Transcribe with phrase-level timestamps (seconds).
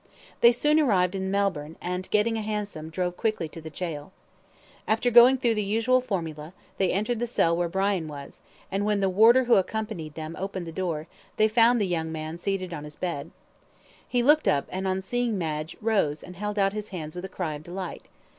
[0.39, 4.11] They soon arrived in Melbourne, and, getting a hansom, drove up quickly to the gaol.
[4.87, 8.41] After going through the usual formula, they entered the cell where Brian was,
[8.71, 11.05] and, when the warder who accompanied them opened the door,
[11.37, 13.29] they found the young man seated on his bed.
[14.07, 17.29] He looked up, and, on seeing Madge, rose and held out his hands with a
[17.29, 18.05] cry of delight.